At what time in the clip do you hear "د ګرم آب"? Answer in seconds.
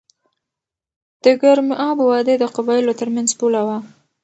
1.23-1.97